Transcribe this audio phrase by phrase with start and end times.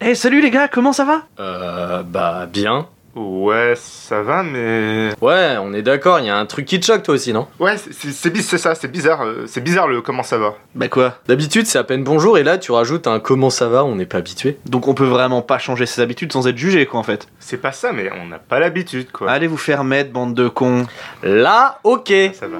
[0.00, 1.22] Eh salut les gars, comment ça va?
[1.38, 2.86] Euh, bah bien.
[3.16, 5.10] Ouais, ça va, mais.
[5.20, 7.48] Ouais, on est d'accord, il y a un truc qui te choque toi aussi, non?
[7.58, 8.12] Ouais, c'est-
[8.58, 9.22] ça, c'est bizarre.
[9.22, 10.54] euh, C'est bizarre le comment ça va.
[10.76, 11.16] Bah quoi?
[11.26, 14.06] D'habitude c'est à peine bonjour et là tu rajoutes un comment ça va, on n'est
[14.06, 14.58] pas habitué.
[14.64, 17.26] Donc on peut vraiment pas changer ses habitudes sans être jugé quoi en fait.
[17.40, 19.30] C'est pas ça, mais on n'a pas l'habitude, quoi.
[19.30, 20.86] Allez vous faire mettre, bande de cons.
[21.24, 22.12] Là, ok.
[22.32, 22.58] Ça va.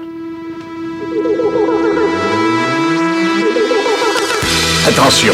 [4.87, 5.33] Attention,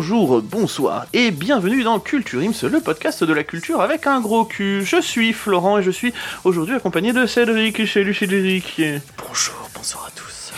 [0.00, 4.44] Bonjour, bonsoir et bienvenue dans Culture Ims, le podcast de la culture avec un gros
[4.44, 4.84] cul.
[4.84, 7.84] Je suis Florent et je suis aujourd'hui accompagné de Cédric.
[7.84, 8.80] Salut Cédric.
[9.26, 10.52] Bonjour, bonsoir à tous.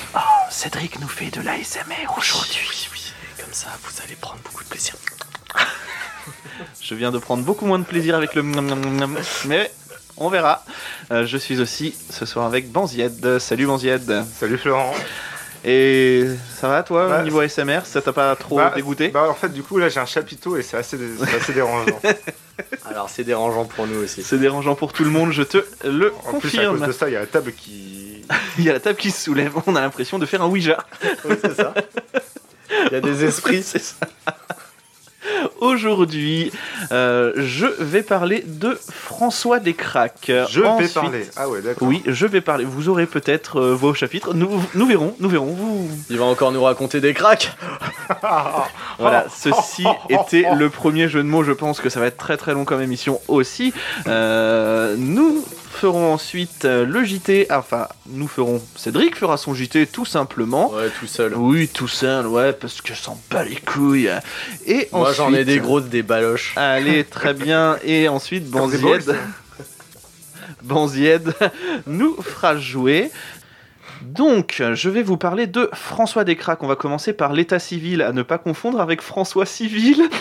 [0.50, 2.60] Cédric nous fait de l'ASMR aujourd'hui.
[2.68, 4.94] Oui, oui, comme ça vous allez prendre beaucoup de plaisir.
[6.82, 8.42] Je viens de prendre beaucoup moins de plaisir avec le
[9.46, 9.72] mais
[10.18, 10.66] on verra.
[11.12, 13.38] Euh, je suis aussi ce soir avec Banzied.
[13.38, 14.22] Salut Banzied.
[14.38, 14.92] Salut Florent.
[15.64, 16.26] Et
[16.58, 19.34] ça va toi Bah, au niveau ASMR Ça t'a pas trop Bah, dégoûté Bah, en
[19.34, 22.00] fait, du coup, là, j'ai un chapiteau et c'est assez, dé- c'est assez dérangeant.
[22.86, 24.22] Alors c'est dérangeant pour nous aussi.
[24.22, 26.86] C'est dérangeant pour tout le monde, je te le En plus, à cause confirme.
[26.86, 28.24] de ça, il y a la table qui.
[28.58, 30.84] Il y a la table qui se soulève, on a l'impression de faire un Ouija.
[31.24, 31.74] Oui, c'est ça.
[32.86, 33.62] Il y a des esprits.
[33.62, 33.96] C'est ça.
[35.60, 36.52] Aujourd'hui,
[36.92, 40.30] euh, je vais parler de François Descraques.
[40.48, 41.26] Je vais parler.
[41.36, 41.88] Ah ouais, d'accord.
[41.88, 42.64] Oui, je vais parler.
[42.64, 44.34] Vous aurez peut-être euh, vos chapitres.
[44.34, 45.52] Nous, nous verrons, nous verrons.
[45.52, 45.88] Vous...
[46.08, 47.52] Il va encore nous raconter des cracks.
[48.98, 51.42] Voilà, ceci était le premier jeu de mots.
[51.42, 53.72] Je pense que ça va être très très long comme émission aussi.
[54.06, 55.42] Euh, nous
[55.80, 57.46] ferons ensuite euh, le JT.
[57.50, 58.62] Enfin, nous ferons.
[58.76, 60.70] Cédric fera son JT tout simplement.
[60.72, 61.34] Ouais, tout seul.
[61.34, 64.10] Oui, tout seul, ouais, parce que je sens pas les couilles.
[64.66, 66.52] Et Moi j'en ai des grosses, des baloches.
[66.56, 67.78] Allez, très bien.
[67.82, 69.16] Et ensuite, Banzied,
[70.62, 71.32] Banzied
[71.86, 73.10] nous fera jouer.
[74.02, 76.62] Donc, je vais vous parler de François Descraques.
[76.62, 80.08] On va commencer par l'état civil, à ne pas confondre avec François Civil.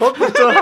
[0.00, 0.52] Oh putain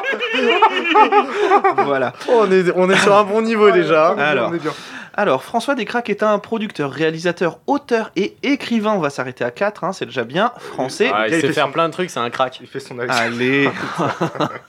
[1.84, 2.12] voilà.
[2.28, 4.10] on, est, on est sur un bon niveau déjà.
[4.10, 4.50] Alors.
[4.50, 4.72] on est bien.
[5.14, 8.92] Alors, François Descraques est un producteur, réalisateur, auteur et écrivain.
[8.92, 10.52] On va s'arrêter à 4, c'est déjà bien.
[10.58, 11.10] Français.
[11.12, 12.58] Ah, il Il sait fait faire son- plein de trucs, c'est un crack.
[12.60, 13.10] Il fait son avis.
[13.12, 13.68] Allez.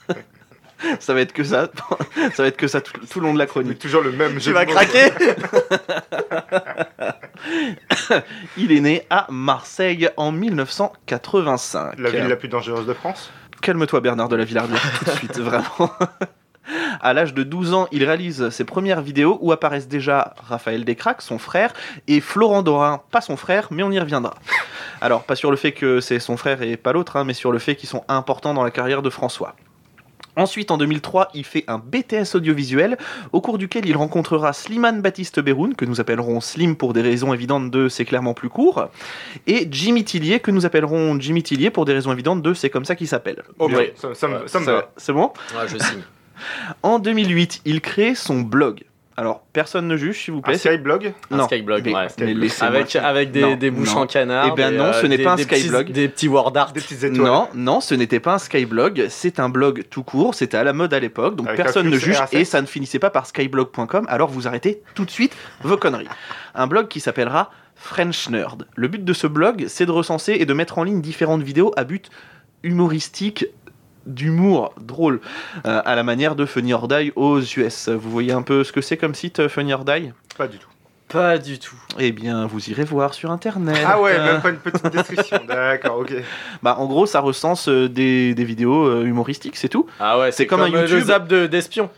[1.00, 1.68] ça va être que ça.
[2.34, 3.78] ça va être que ça tout, tout le long de la Mais chronique.
[3.78, 4.40] toujours le même jeu.
[4.40, 5.10] Tu vas craquer
[8.56, 11.98] Il est né à Marseille en 1985.
[11.98, 13.30] La ville la plus dangereuse de France?
[13.62, 15.90] Calme-toi Bernard de la Villardière tout de suite, vraiment.
[17.00, 21.22] À l'âge de 12 ans, il réalise ses premières vidéos où apparaissent déjà Raphaël Descraques,
[21.22, 21.72] son frère,
[22.08, 24.34] et Florent Dorin, pas son frère, mais on y reviendra.
[25.00, 27.52] Alors, pas sur le fait que c'est son frère et pas l'autre, hein, mais sur
[27.52, 29.54] le fait qu'ils sont importants dans la carrière de François.
[30.36, 32.98] Ensuite, en 2003, il fait un BTS audiovisuel,
[33.32, 37.32] au cours duquel il rencontrera Slimane Baptiste Beroun, que nous appellerons Slim pour des raisons
[37.32, 38.88] évidentes de c'est clairement plus court,
[39.46, 42.84] et Jimmy Tillier, que nous appellerons Jimmy Tillier pour des raisons évidentes de c'est comme
[42.84, 43.42] ça qu'il s'appelle.
[43.58, 44.92] Oh, ça, ça me, Ouais, ça me Ça- va.
[44.96, 45.32] C'est bon?
[45.54, 46.02] Ouais, je signe.
[46.82, 48.84] En 2008, il crée son blog.
[49.18, 50.58] Alors, personne ne juge, s'il vous Un plaît.
[50.58, 52.06] Skyblog Un Non, Skyblog, mais- ouais.
[52.18, 54.02] mais laissez-moi- Avec, avec des, Non, des bouches non.
[54.02, 54.48] en canard.
[54.52, 55.90] Eh des, non, ce n'est des- pas un des petits- Skyblog.
[55.90, 56.72] Des petits word art.
[56.72, 57.26] Des petites étoiles.
[57.26, 60.74] Non, non, ce n'était pas un Skyblog, c'est un blog tout court, c'était à la
[60.74, 63.26] mode à l'époque, donc Avec un personne ne juge et ça ne finissait pas par
[63.26, 66.08] skyblog.com, alors vous arrêtez tout de suite vos conneries.
[66.54, 68.66] Un blog qui s'appellera French Nerd.
[68.76, 71.72] Le but de ce blog, c'est de recenser et de mettre en ligne différentes vidéos
[71.76, 72.10] à but
[72.62, 73.46] humoristique
[74.06, 75.20] d'humour drôle
[75.66, 77.88] euh, à la manière de Funny or Die aux US.
[77.88, 80.12] Vous voyez un peu ce que c'est comme site euh, Funny or Die?
[80.38, 80.68] Pas du tout.
[81.08, 81.76] Pas du tout.
[82.00, 83.78] Eh bien, vous irez voir sur internet.
[83.86, 85.38] Ah ouais, même pas une petite description.
[85.48, 86.12] D'accord, ok.
[86.64, 89.86] Bah, en gros, ça recense euh, des, des vidéos humoristiques, c'est tout.
[90.00, 90.98] Ah ouais, C'est comme un euh, YouTube.
[90.98, 91.90] Le zap de- d'espion.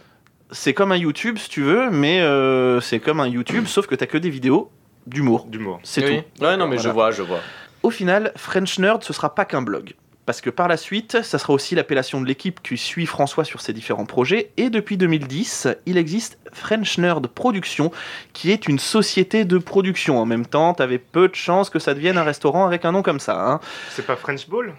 [0.50, 3.94] C'est comme un YouTube, si tu veux, mais euh, c'est comme un YouTube, sauf que
[3.94, 4.70] t'as que des vidéos
[5.06, 5.46] d'humour.
[5.46, 5.80] D'humour.
[5.84, 6.22] C'est Oui.
[6.38, 6.44] tout.
[6.44, 7.40] Ouais, non, mais je vois, je vois.
[7.82, 9.94] Au final, French Nerd, ce sera pas qu'un blog.
[10.28, 13.62] Parce que par la suite, ça sera aussi l'appellation de l'équipe qui suit François sur
[13.62, 14.50] ses différents projets.
[14.58, 17.90] Et depuis 2010, il existe French Nerd Production,
[18.34, 20.20] qui est une société de production.
[20.20, 23.00] En même temps, t'avais peu de chances que ça devienne un restaurant avec un nom
[23.00, 23.40] comme ça.
[23.40, 23.60] hein.
[23.92, 24.74] C'est pas French Ball?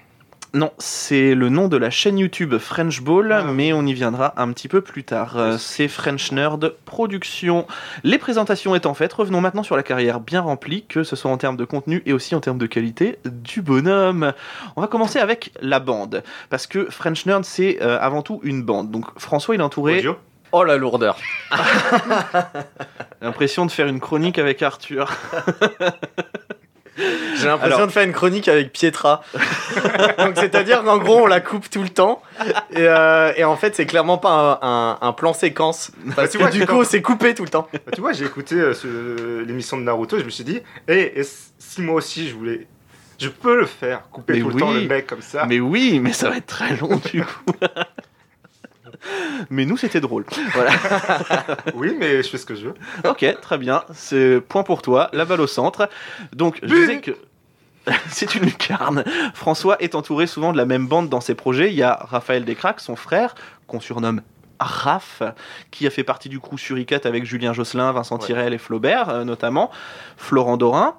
[0.56, 3.44] Non, c'est le nom de la chaîne YouTube French Ball, Ah.
[3.44, 5.38] mais on y viendra un petit peu plus tard.
[5.38, 7.68] Euh, C'est French Nerd Production.
[8.04, 11.38] Les présentations étant faites, revenons maintenant sur la carrière bien remplie, que ce soit en
[11.38, 14.34] termes de contenu et aussi en termes de qualité du bonhomme.
[14.76, 18.64] On va commencer avec la bande, parce que French Nerd, c'est euh, avant tout une
[18.64, 18.90] bande.
[18.90, 20.00] Donc François, il est entouré...
[20.00, 20.18] Audio
[20.52, 21.16] Oh la lourdeur.
[23.22, 25.12] L'impression de faire une chronique avec Arthur.
[27.36, 29.22] J'ai l'impression Alors- de faire une chronique avec Pietra.
[30.18, 32.22] Donc c'est-à-dire qu'en gros on la coupe tout le temps
[32.72, 36.38] et, euh, et en fait c'est clairement pas un, un- un plan séquence parce tu
[36.38, 37.68] que vois, du coup c'est coupé tout le temps.
[37.74, 41.22] Bah, tu vois, j'ai écouté euh, l'émission de Naruto et je me suis dit, et
[41.58, 42.68] si moi aussi je voulais.
[43.22, 44.54] Je peux le faire, couper Mais tout oui.
[44.54, 45.46] le temps le mec comme ça.
[45.46, 47.52] Mais oui, mais ça va être très long du coup.
[49.50, 50.26] mais nous, c'était drôle.
[50.54, 50.72] Voilà.
[51.76, 52.74] Oui, mais je fais ce que je veux.
[53.08, 53.84] Ok, très bien.
[53.94, 55.10] C'est point pour toi.
[55.14, 55.90] La balle au centre.
[56.34, 57.12] Donc, je disais que.
[58.10, 59.04] C'est une lucarne.
[59.34, 61.70] François est entouré souvent de la même bande dans ses projets.
[61.70, 63.36] Il y a Raphaël Descraques, son frère,
[63.68, 64.22] qu'on surnomme
[64.60, 65.24] Raph,
[65.72, 68.26] qui a fait partie du crew Suricat avec Julien Josselin, Vincent Ouais.
[68.26, 69.72] Tirel et Flaubert, euh, notamment.
[70.18, 70.96] Florent Dorin,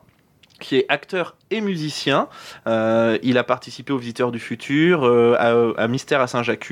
[0.61, 2.29] qui est acteur et musicien.
[2.67, 6.71] Euh, il a participé aux Visiteurs du Futur, euh, à, Mystère à Saint-Jacques,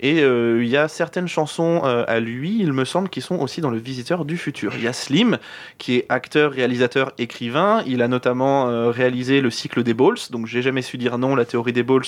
[0.00, 3.60] et euh, il y a certaines chansons à lui, il me semble, qui sont aussi
[3.60, 4.72] dans le Visiteur du Futur.
[4.76, 5.38] Il y a Slim,
[5.78, 7.82] qui est acteur, réalisateur, écrivain.
[7.86, 11.44] Il a notamment réalisé le cycle des Balls, donc j'ai jamais su dire non, la
[11.44, 12.04] théorie des Balls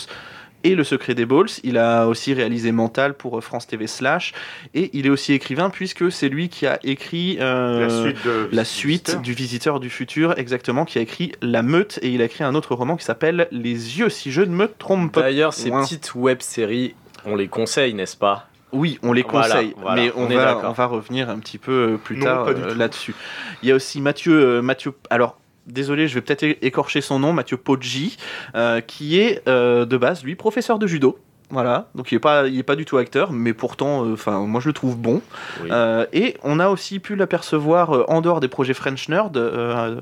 [0.64, 1.48] et le secret des Balls.
[1.64, 4.32] Il a aussi réalisé Mental pour euh, France TV Slash,
[4.74, 8.48] et il est aussi écrivain puisque c'est lui qui a écrit euh, la suite, de,
[8.52, 9.22] la suite Visiteur.
[9.22, 12.54] du Visiteur du Futur, exactement, qui a écrit La Meute, et il a écrit un
[12.54, 15.22] autre roman qui s'appelle Les Yeux, si je ne me trompe pas.
[15.22, 16.94] D'ailleurs ces petites web-séries
[17.24, 18.48] on les conseille n'est-ce pas?
[18.72, 20.70] Oui, on les conseille, voilà, mais on, on est va, d'accord.
[20.70, 23.14] on va revenir un petit peu euh, plus Non, tard euh, là-dessus.
[23.62, 24.94] Il y a aussi Mathieu, euh, Mathieu.
[25.10, 25.36] Alors,
[25.66, 28.16] désolé, je vais peut-être écorcher son nom, Mathieu Poggi,
[28.54, 31.18] euh, qui est euh, de base, lui, professeur de judo.
[31.52, 34.40] Voilà, donc il est pas, il est pas du tout acteur, mais pourtant, euh, enfin,
[34.46, 35.20] moi je le trouve bon.
[35.62, 35.68] Oui.
[35.70, 39.32] Euh, et on a aussi pu l'apercevoir euh, en dehors des projets French Nerd,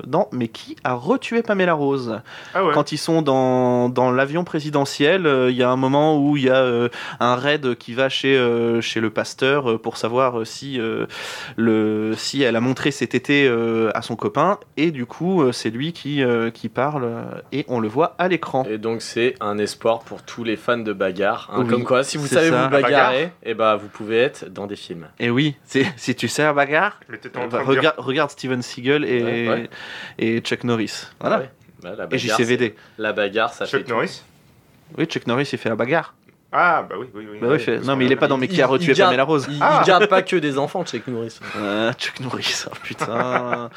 [0.07, 2.21] dans Mais qui a retué Pamela Rose?
[2.53, 2.73] Ah ouais.
[2.73, 6.49] quand ils sont dans, dans l'avion présidentiel, il y a un moment où il y
[6.49, 6.89] a
[7.19, 10.79] un raid qui va chez, chez le pasteur pour savoir si,
[11.57, 13.49] le, si elle a montré cet été
[13.93, 14.57] à son copain.
[14.77, 16.23] Et du coup, c'est lui qui,
[16.53, 17.09] qui parle
[17.51, 18.63] et on le voit à l'écran.
[18.69, 21.40] Et donc c'est un espoir pour tous les fans de bagarre.
[21.51, 21.61] Hein.
[21.63, 22.63] Oui, Comme quoi, si vous savez ça.
[22.65, 25.07] vous bagarrer, et bah vous pouvez être dans des films.
[25.19, 27.65] Et oui, c'est- si tu sais la bagarre, bah, dire.
[27.65, 29.69] regarde, regarde Steven Seagal et, Ouais, ouais.
[30.19, 31.07] et Chuck Norris.
[31.19, 31.39] Voilà.
[31.39, 31.49] Ouais.
[31.81, 32.75] Bah, la Et JCVD.
[32.99, 33.91] La bagarre, ça Chuck fait tout.
[33.91, 34.21] Norris?
[34.97, 36.13] Oui, Chuck Norris, il fait la bagarre.
[36.53, 37.37] Ah, bah oui, oui, oui.
[37.41, 39.23] Bah oui, Non, mais il est a- pas dans Mais qui a Il- retué Pamela
[39.23, 39.47] Rose.
[39.49, 39.79] Il, Ah.
[39.81, 41.39] il garde pas que des enfants, Chuck Norris.
[41.57, 43.69] Ah, Chuck Norris, oh, putain.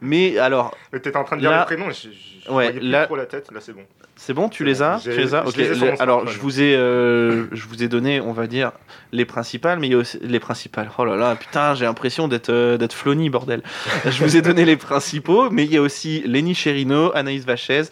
[0.00, 2.72] mais alors, Mais t'étais en train de dire Là- le prénom, je, je, Ouais, voyais
[2.72, 3.82] plus là- trop la tête, là c'est bon.
[4.14, 5.56] c'est bon, tu les bon, as Tu les as je Ok.
[5.56, 8.32] les ai sur le- mon alors, je vous ai, euh, je vous ai donné, on
[8.32, 8.72] va dire,
[9.12, 10.88] les principales, mais il y a aussi les principales.
[10.98, 13.62] Oh là là, putain, j'ai l'impression d'être euh, d'être Flony, bordel.
[14.06, 17.82] je vous ai donné les principaux, mais il y a aussi Lenny Cherino, Anaïs Vachez.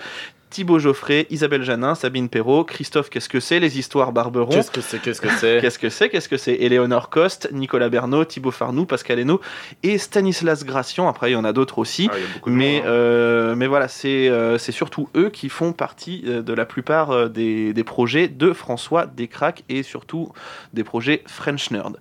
[0.50, 4.80] Thibaut Geoffrey, Isabelle Janin, Sabine Perrault, Christophe Qu'est-ce que c'est, Les Histoires Barberon, Qu'est-ce que
[4.80, 8.50] c'est Qu'est-ce que c'est Qu'est-ce que c'est Qu'est-ce que c'est Éléonore Coste, Nicolas Bernot, Thibaut
[8.50, 9.40] Farnoux, Pascal Hainaut
[9.82, 11.08] et Stanislas Gratian.
[11.08, 12.08] Après, il y en a d'autres aussi.
[12.12, 12.16] Ah,
[12.46, 12.88] Mais, hein.
[12.88, 17.10] euh, mais voilà, c'est euh, c'est surtout eux qui font partie euh, de la plupart
[17.10, 20.32] euh, des, des projets de François Descraques et surtout
[20.72, 21.98] des projets French Nerd.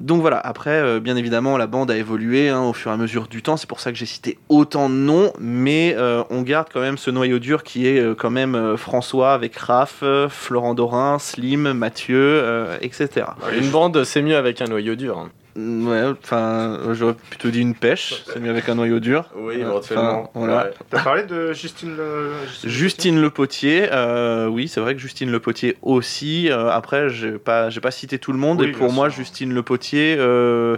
[0.00, 2.96] Donc voilà, après, euh, bien évidemment, la bande a évolué hein, au fur et à
[2.96, 6.42] mesure du temps, c'est pour ça que j'ai cité autant de noms, mais euh, on
[6.42, 10.74] garde quand même ce noyau dur qui est euh, quand même François avec Raph, Florent
[10.74, 12.42] Dorin, Slim, Mathieu,
[12.80, 13.26] etc.
[13.58, 15.18] Une bande, c'est mieux avec un noyau dur.
[15.18, 15.30] hein.
[15.60, 19.28] Ouais, enfin, j'aurais plutôt dit une pêche, c'est mieux avec un noyau dur.
[19.34, 20.30] Oui, éventuellement.
[20.32, 20.66] voilà.
[20.66, 20.70] Ouais.
[20.88, 22.30] T'as parlé de Justine le...
[22.62, 26.48] Justine Le Potier, euh, oui, c'est vrai que Justine Le Potier aussi.
[26.48, 28.60] euh, après, j'ai pas, j'ai pas cité tout le monde.
[28.60, 29.18] Oui, et pour moi, sûr.
[29.18, 30.76] Justine Le Potier, euh,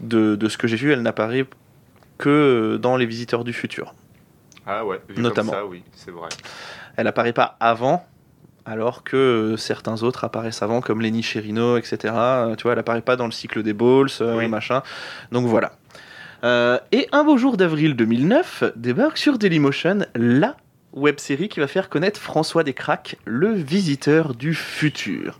[0.00, 1.46] de, de ce que j'ai vu, elle n'apparaît
[2.18, 3.94] que dans Les Visiteurs du Futur.
[4.66, 5.52] Ah ouais, vu Notamment.
[5.52, 6.28] Comme ça, oui, c'est vrai.
[6.98, 8.04] Elle apparaît pas avant,
[8.68, 12.14] alors que euh, certains autres apparaissent avant, comme Lenny Cherino, etc.
[12.14, 14.48] Euh, tu vois, elle apparaît pas dans le cycle des Balls, euh, Oui.
[14.48, 14.82] machin.
[15.32, 15.72] Donc voilà.
[16.44, 20.56] Euh, et un beau jour d'avril 2009 débarque sur Dailymotion la
[20.92, 25.38] web série qui va faire connaître François Descraques, le visiteur du futur.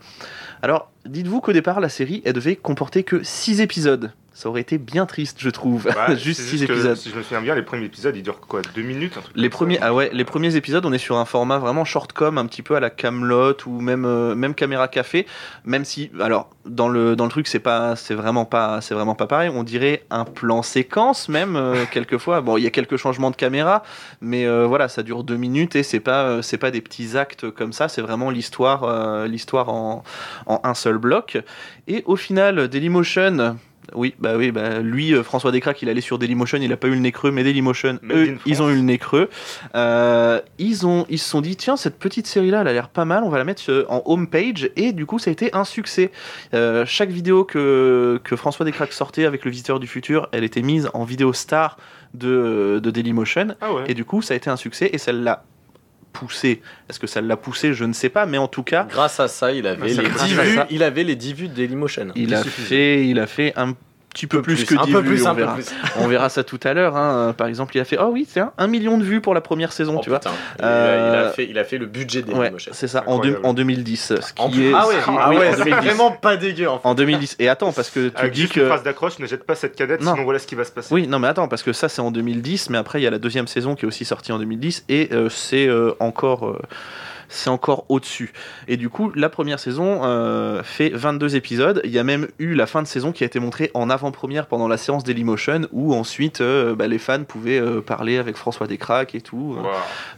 [0.62, 4.12] Alors, dites-vous qu'au départ, la série, elle devait comporter que 6 épisodes.
[4.38, 5.90] Ça aurait été bien triste, je trouve.
[5.92, 6.96] Bah, juste c'est 6 que, épisodes.
[6.96, 9.34] Si je me souviens bien, les premiers épisodes, ils durent quoi Deux minutes un truc
[9.34, 12.46] Les premiers, ah ouais, les premiers épisodes, on est sur un format vraiment shortcom, un
[12.46, 15.26] petit peu à la Camelot ou même euh, même caméra café,
[15.64, 19.16] même si, alors dans le dans le truc c'est pas c'est vraiment pas c'est vraiment
[19.16, 19.50] pas pareil.
[19.52, 22.40] On dirait un plan séquence même euh, quelquefois.
[22.40, 23.82] Bon, il y a quelques changements de caméra,
[24.20, 27.50] mais euh, voilà, ça dure deux minutes et c'est pas c'est pas des petits actes
[27.50, 27.88] comme ça.
[27.88, 30.04] C'est vraiment l'histoire l'histoire en
[30.46, 31.38] en un seul bloc.
[31.88, 33.56] Et au final, Dailymotion
[33.94, 36.88] Oui, bah oui, bah lui, euh, François Descraques, il allait sur Dailymotion, il a pas
[36.88, 39.28] eu le nez creux, mais Dailymotion, Made eux, ils ont eu le nez creux.
[39.74, 43.04] Euh, ils, ont, ils se sont dit, tiens, cette petite série-là, elle a l'air pas
[43.04, 45.64] mal, on va la mettre euh, en homepage, et du coup, ça a été un
[45.64, 46.10] succès.
[46.54, 50.62] Euh, chaque vidéo que, que François Descraques sortait avec le Visiteur du Futur, elle était
[50.62, 51.78] mise en vidéo star
[52.14, 53.84] de, de Dailymotion, Ah ouais.
[53.88, 55.44] et du coup, ça a été un succès, et l'a
[56.18, 56.60] poussé.
[56.88, 57.72] Est-ce que ça l'a poussé?
[57.74, 60.26] Je ne sais pas, mais en tout cas, Grâce à ça, il avait, les, grâce
[60.26, 60.66] 10 à vues, ça.
[60.70, 62.08] il avait les 10 vues de Dailymotion.
[62.16, 62.66] il Il a, suffisait.
[62.68, 63.74] fait, il a fait un
[64.18, 65.54] petit peu, plus, que 10 un peu vues, plus, on un peu verra.
[65.54, 65.66] plus.
[65.98, 66.96] On verra ça tout à l'heure.
[66.96, 67.34] hein.
[67.36, 69.40] Par exemple, il a fait Oh oui, c'est un, un million de vues pour la
[69.40, 70.20] première saison, Oh, tu vois.
[70.58, 72.72] Il, Euh, a, il a fait, il a fait le budget Ouais, Dailymotion.
[72.74, 73.46] c'est ça, en, deux- Incroyable.
[73.46, 74.14] en 2010.
[74.20, 75.86] Ce qui En- est, ah ouais, ce qui- ah oui, ouais en c'est 2010.
[75.86, 76.88] vraiment pas dégueu en fait.
[76.88, 77.36] En 2010.
[77.38, 78.66] Et attends, parce que tu Avec dis juste une que.
[78.68, 80.12] phrase d'accroche, ne jette pas cette cadette, Non.
[80.12, 80.92] sinon voilà ce qui va se passer.
[80.92, 83.10] Oui, non, mais attends, parce que ça c'est en 2010, mais après il y a
[83.10, 86.58] la deuxième saison qui est aussi sortie en 2010 et euh, c'est euh, encore.
[87.28, 88.32] C'est encore au-dessus.
[88.68, 91.80] Et du coup, la première saison euh, fait 22 épisodes.
[91.84, 94.46] Il y a même eu la fin de saison qui a été montrée en avant-première
[94.46, 98.66] pendant la séance Dailymotion, où ensuite euh, bah, les fans pouvaient euh, parler avec François
[98.66, 99.56] Descraques et tout.
[99.58, 99.66] Waouh.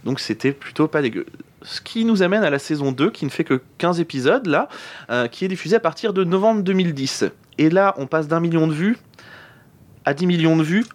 [0.05, 1.25] Donc c'était plutôt pas dégueu.
[1.63, 4.67] Ce qui nous amène à la saison 2, qui ne fait que 15 épisodes, là,
[5.11, 7.25] euh, qui est diffusée à partir de novembre 2010.
[7.57, 8.97] Et là, on passe d'un million de vues
[10.05, 10.85] à 10 millions de vues,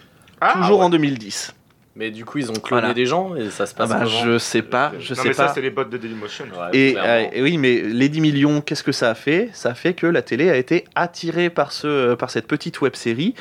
[0.40, 0.87] Ah, toujours ouais.
[0.87, 1.54] en 2010.
[1.98, 2.92] Mais du coup, ils ont cloné Voilà.
[2.94, 5.34] des gens et ça se Ah passe bah, je sais pas, je non, sais mais
[5.34, 5.48] pas.
[5.48, 6.44] ça, c'est les bots de Dailymotion.
[6.44, 7.08] Ouais, Et, clairement.
[7.10, 9.48] euh, et oui, mais les 10 millions, qu'est-ce que ça a fait?
[9.54, 12.94] Ça a fait que la télé a été attirée par, ce, par cette petite web
[12.96, 13.34] série.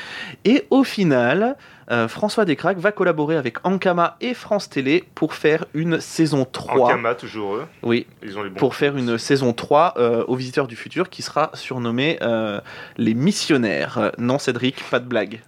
[0.45, 1.57] Et au final,
[1.91, 6.85] euh, François Descraques va collaborer avec Ankama et France Télé pour faire une saison 3.
[6.85, 7.65] En Kama, toujours eux.
[7.83, 8.55] Oui, Ils ont les bons.
[8.55, 12.61] pour faire une saison 3 euh, aux Visiteurs du Futur qui sera surnommée euh,
[12.97, 13.97] Les Missionnaires.
[13.97, 15.41] Euh, Non, Cédric, pas de blague.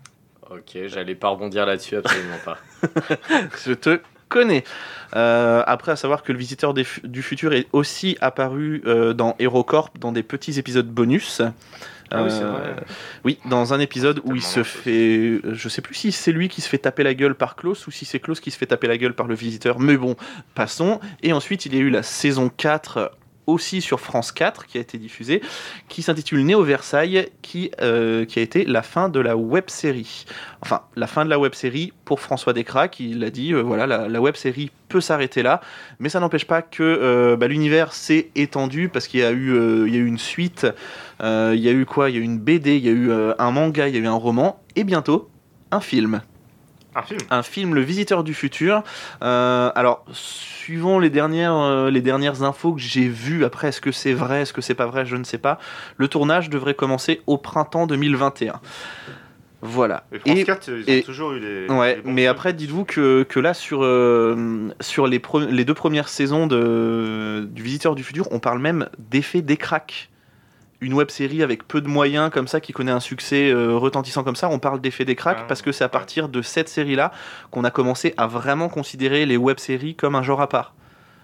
[0.49, 2.57] Ok, j'allais pas rebondir là-dessus, absolument pas.
[3.65, 3.99] Je te
[4.29, 4.63] connais.
[5.15, 9.35] Euh, après, à savoir que le Visiteur des du Futur est aussi apparu euh, dans
[9.39, 11.41] HeroCorp dans des petits épisodes bonus.
[12.09, 12.75] Ah oui, c'est Euh, vrai.
[13.25, 15.41] oui, dans un épisode où il se fait.
[15.43, 17.91] Je sais plus si c'est lui qui se fait taper la gueule par Klaus ou
[17.91, 20.15] si c'est Klaus qui se fait taper la gueule par le visiteur, mais bon,
[20.55, 21.01] passons.
[21.23, 23.11] Et ensuite, il y a eu la saison 4
[23.47, 25.41] aussi sur France 4 qui a été diffusée,
[25.87, 30.25] qui s'intitule Néo Versailles, qui, euh, qui a été la fin de la web série.
[30.61, 33.87] Enfin, la fin de la web série pour François Descraques, il a dit euh, voilà,
[33.87, 35.61] la, la web série peut s'arrêter là,
[35.99, 39.89] mais ça n'empêche pas que euh, bah, l'univers s'est étendu parce qu'il y, a eu,
[39.89, 40.67] y a eu une suite,
[41.21, 42.09] il y a eu quoi?
[42.09, 44.01] Il y a eu une BD, il y a eu un manga, il y a
[44.01, 45.29] eu un roman, et bientôt
[45.71, 46.21] un film
[46.97, 47.19] Un film.
[47.29, 48.83] un film Le Visiteur du Futur.
[49.21, 53.91] Euh, alors, suivant les dernières, euh, les dernières infos que j'ai vues, après, est-ce que
[53.91, 55.59] c'est vrai, est-ce que c'est pas vrai, je ne sais pas.
[55.97, 58.59] Le tournage devrait commencer au printemps 2021.
[59.61, 60.03] Voilà.
[60.11, 61.67] Et France Et- 4, ils ont et- toujours eu les.
[61.67, 66.09] Ouais, les mais après, dites-vous que, que là, sur, euh, sur les, les deux premières
[66.09, 70.09] saisons de, du Visiteur du Futur, on parle même d'effet décraque.
[70.79, 74.23] Une web série avec peu de moyens, comme ça, qui connaît un succès euh, retentissant
[74.23, 75.91] comme ça, on parle d'effet décraque Ah, parce que c'est à ouais.
[75.91, 77.11] partir de cette série-là
[77.49, 80.73] qu'on a commencé à vraiment considérer les web séries comme un genre à part.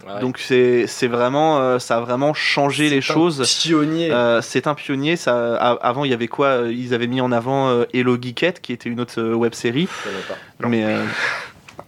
[0.07, 0.19] Ouais.
[0.19, 3.59] Donc c'est c'est vraiment, euh, ça a vraiment changé les C'est un choses.
[3.63, 4.11] Pionnier.
[4.11, 5.15] Euh, c'est un pionnier.
[5.15, 8.59] Ça, a- avant, il y avait quoi Ils avaient mis en avant euh, Hello Geekette,
[8.59, 9.87] qui était une autre euh, web série.
[10.03, 10.27] Je
[10.63, 10.67] pas.
[10.67, 11.03] Mais euh,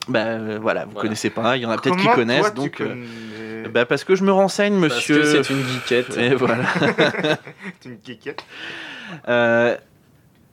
[0.08, 1.02] bah, euh, voilà, vous Voilà.
[1.02, 1.58] connaissez pas.
[1.58, 2.42] Il y en a peut-être qui connaissent.
[2.42, 3.06] toi, tu donc, euh, connais-
[3.70, 5.22] bah, parce que je me renseigne, monsieur.
[5.22, 6.18] Parce que c'est une geekette.
[6.18, 6.64] Et voilà.
[7.80, 8.44] C'est une geekette.
[9.28, 9.76] Euh,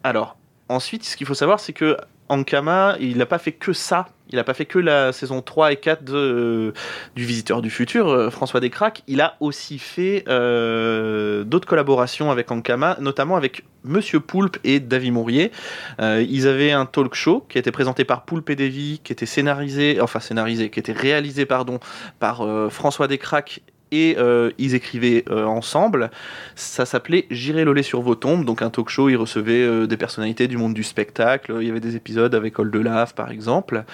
[0.02, 0.36] alors,
[0.68, 1.96] ensuite, ce qu'il faut savoir, c'est que
[2.28, 4.08] Ankama, il n'a pas fait que ça.
[4.32, 6.72] Il n'a pas fait que la saison 3 et 4 de, euh,
[7.14, 9.02] du Visiteur du Futur, euh, François Descraques.
[9.06, 15.12] Il a aussi fait euh, d'autres collaborations avec Ankama, notamment avec Monsieur Poulpe et David
[15.12, 15.50] Mourier.
[15.98, 19.26] Ils avaient un talk show qui a été présenté par Poulpe et Davy, qui était
[19.26, 21.80] scénarisé, enfin scénarisé, qui était réalisé, pardon,
[22.20, 23.60] par François Descraques
[23.92, 26.10] et euh, ils écrivaient euh, ensemble.
[26.56, 29.08] Ça s'appelait J'irai le lait sur vos tombes, donc un talk show.
[29.08, 31.54] Ils recevaient euh, des personnalités du monde du spectacle.
[31.60, 33.84] Il y avait des épisodes avec Oldelaf, par exemple.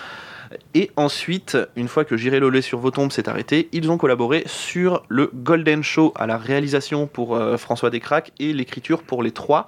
[0.72, 3.98] Et ensuite, une fois que J'irai le lait sur vos tombes s'est arrêté, ils ont
[3.98, 9.32] collaboré sur le Golden Show à la réalisation pour François Descraques et l'écriture pour les
[9.32, 9.66] trois,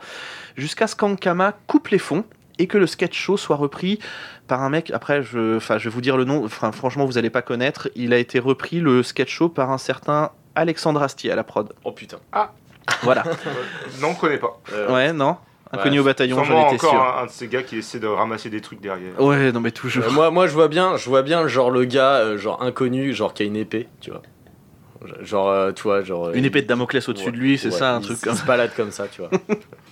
[0.56, 2.24] jusqu'à ce qu'Ankama coupe les fonds
[2.60, 3.98] et que le sketch show soit repris
[4.46, 7.12] par un mec, après je, enfin, je vais vous dire le nom, enfin, franchement vous
[7.14, 11.30] n'allez pas connaître, il a été repris le sketch show par un certain Alexandre Astier
[11.32, 11.72] à la prod.
[11.84, 12.18] Oh putain.
[13.02, 13.24] Voilà.
[13.26, 13.32] Euh,
[14.00, 14.60] non, on connaît pas.
[14.72, 15.36] Euh, Ouais, non
[15.72, 17.00] Inconnu Ouais, au bataillon, j'en étais encore sûr.
[17.00, 19.20] un, un de ces gars qui essaie de ramasser des trucs derrière.
[19.20, 20.04] Ouais, non mais toujours.
[20.04, 23.14] euh, moi, moi, je vois bien, je vois bien, genre le gars, euh, genre inconnu,
[23.14, 24.22] genre qui a une épée, tu vois.
[25.22, 26.30] Genre, euh, tu vois, genre.
[26.32, 28.34] Une épée de Damoclès au-dessus ouais, de lui, c'est ouais, ça, un il truc comme
[28.34, 29.30] se balade comme ça, tu vois.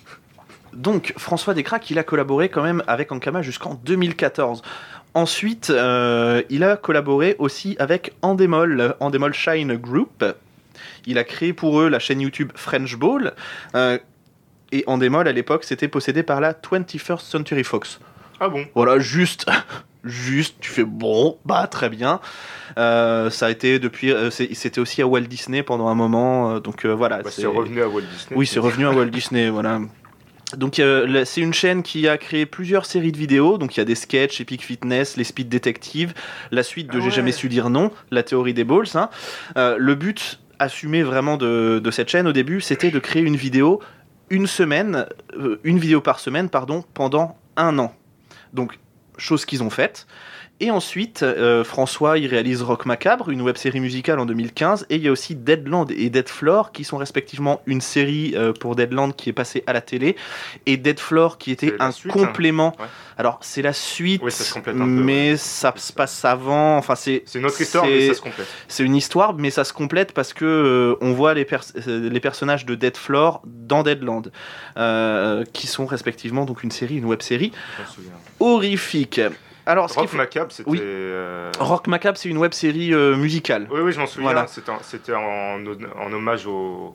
[0.72, 4.62] Donc, François Descraques, il a collaboré quand même avec Ankama jusqu'en 2014.
[5.14, 10.24] Ensuite, euh, il a collaboré aussi avec Endemol, Endemol Shine Group.
[11.06, 13.34] Il a créé pour eux la chaîne YouTube French Ball.
[13.74, 13.98] Euh,
[14.70, 17.98] Et Endemol, à l'époque, c'était possédé par la 21st Century Fox.
[18.38, 18.64] Ah bon?
[18.74, 19.46] Voilà, juste,
[20.04, 22.20] juste, tu fais bon, bah très bien.
[22.76, 26.60] Euh, ça a été depuis, euh, c'était aussi à Walt Disney pendant un moment, euh,
[26.60, 27.22] donc voilà.
[27.22, 28.36] Bah, C'est revenu à Walt Disney.
[28.36, 29.80] Oui, c'est revenu à Walt Disney, voilà.
[30.56, 33.58] Donc euh, c'est une chaîne qui a créé plusieurs séries de vidéos.
[33.58, 36.14] Donc il y a des sketchs, Epic Fitness, les Speed Detective,
[36.50, 38.86] la suite de Ah J'ai jamais su dire non, la théorie des balls.
[38.94, 39.10] hein.
[39.56, 43.36] Euh, le but assumé vraiment de, de cette chaîne au début, c'était de créer une
[43.36, 43.80] vidéo
[44.30, 47.94] une semaine, euh, une vidéo par semaine, pardon, pendant un an.
[48.52, 48.78] Donc
[49.16, 50.06] chose qu'ils ont faite.
[50.60, 54.96] Et ensuite, euh, François, il réalise Rock Macabre, une web série musicale en 2015, et
[54.96, 58.74] il y a aussi Deadland et Dead Floor, qui sont respectivement une série euh, pour
[58.74, 60.16] Deadland qui est passée à la télé,
[60.66, 62.74] et Dead Floor qui était un suite, complément.
[62.80, 62.86] Ouais.
[63.16, 65.36] Alors, c'est la suite, Oui, ça se complète un peu, mais ouais.
[65.36, 66.76] ça se passe avant.
[66.76, 68.46] Enfin, c'est C'est une autre histoire, mais ça se complète.
[68.66, 72.20] c'est une histoire, mais ça se complète parce que euh, on voit les, pers- les
[72.20, 74.32] personnages de Dead Floor dans Deadland,
[75.52, 77.52] qui sont respectivement donc une série, une web série
[78.40, 79.20] horrifique.
[79.68, 80.70] Alors, Rock Macabre, c'était.
[80.70, 80.78] Oui.
[80.80, 83.68] euh, Rock Macabre, c'est une web série euh, musicale.
[83.70, 84.32] Oui, oui, je m'en souviens.
[84.32, 84.46] Voilà.
[84.48, 86.94] C'était en, hommage au,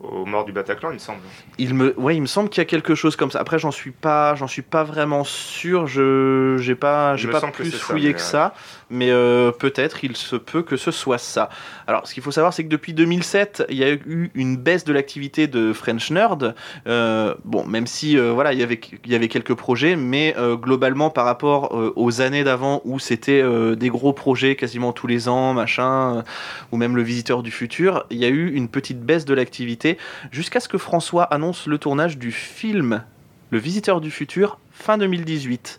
[0.00, 1.20] aux morts du Bataclan, il me semble.
[1.56, 3.38] Il me, ouais, il me semble qu'il y a quelque chose comme ça.
[3.38, 5.86] Après, j'en suis pas, j'en suis pas vraiment sûr.
[5.86, 8.54] Je, j'ai pas, j'ai pas plus fouillé que ça,
[8.90, 11.48] mais euh, peut-être il se peut que ce soit ça.
[11.86, 14.84] Alors, ce qu'il faut savoir, c'est que depuis 2007, il y a eu une baisse
[14.84, 16.54] de l'activité de French Nerd.
[16.86, 21.74] Euh, bon, même si euh, voilà, il y avait, quelques projets, mais globalement, par rapport
[21.96, 23.42] aux années d'avant où c'était
[23.76, 26.24] des gros projets quasiment tous les ans, machin,
[26.72, 29.98] ou même le Visiteur du futur, il y a eu une petite baisse de l'activité
[30.30, 33.02] jusqu'à ce que François annonce le tournage du film
[33.50, 35.78] Le Visiteur du futur fin 2018.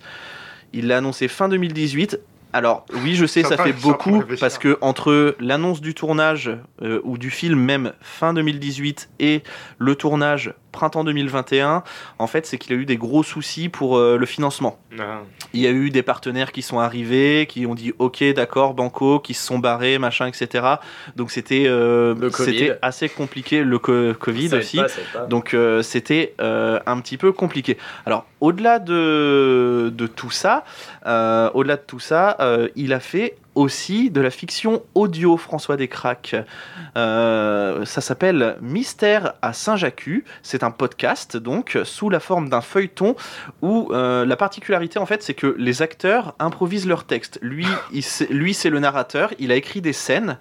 [0.74, 2.20] Il l'a annoncé fin 2018.
[2.56, 6.50] Alors oui, je sais, ça fait beaucoup parce que entre l'annonce du tournage
[6.82, 9.44] euh, ou du film même fin 2018 et
[9.78, 11.84] le tournage printemps 2021,
[12.20, 14.78] en fait, c'est qu'il a eu des gros soucis pour euh, le financement.
[15.00, 15.22] Ah.
[15.54, 19.20] Il y a eu des partenaires qui sont arrivés, qui ont dit OK, d'accord, banco,
[19.20, 20.66] qui se sont barrés, machin, etc.
[21.16, 24.78] Donc c'était euh, c'était assez compliqué, le co- Covid Ça aussi.
[25.14, 25.26] pas.
[25.28, 27.78] Donc euh, c'était euh, un petit peu compliqué.
[28.06, 30.64] Alors au-delà de, de tout ça,
[31.06, 35.78] euh, au-delà de tout ça, euh, il a fait aussi de la fiction audio François
[35.78, 36.36] Descraques.
[36.98, 40.10] Euh, ça s'appelle Mystère à Saint-Jacques.
[40.44, 43.16] C'est un podcast donc sous la forme d'un feuilleton
[43.62, 47.40] où euh, la particularité en fait c'est que les acteurs improvisent leurs textes.
[47.42, 47.66] Lui,
[48.30, 49.34] lui c'est le narrateur.
[49.40, 50.38] Il a écrit des scènes.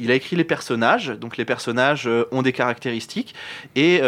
[0.00, 3.34] Il a écrit les personnages, donc les personnages euh, ont des caractéristiques,
[3.74, 4.00] et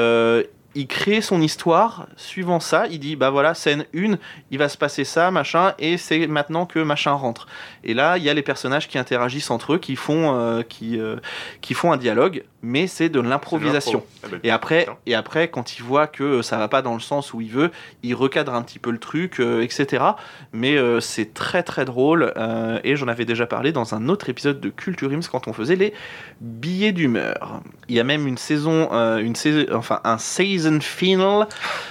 [0.75, 2.87] il crée son histoire suivant ça.
[2.91, 4.17] Il dit bah voilà, scène 1,
[4.51, 7.47] il va se passer ça, machin, et c'est maintenant que machin rentre.
[7.85, 10.99] Et là, il y a les personnages qui interagissent entre eux, qui font, euh, qui,
[10.99, 11.17] euh,
[11.61, 14.05] qui font un dialogue, mais c'est de l'improvisation.
[14.23, 17.01] Ah bah, Et après, et après, quand il voit que ça va pas dans le
[17.01, 17.71] sens où il veut,
[18.03, 20.05] il recadre un petit peu le truc, euh, etc.
[20.53, 22.33] Mais euh, c'est très très drôle.
[22.37, 25.53] euh, et j'en avais déjà parlé dans un autre épisode de Culture Ims quand on
[25.53, 25.95] faisait les
[26.41, 27.63] billets d'humeur.
[27.89, 31.49] Il y a même une saison, une saison, enfin un season final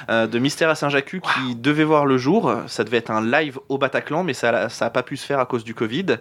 [0.10, 2.53] de Mystère à Saint-Jacques qui devait voir le jour.
[2.67, 5.39] Ça devait être un live au Bataclan, mais ça, ça a pas pu se faire
[5.39, 6.17] à cause du Covid.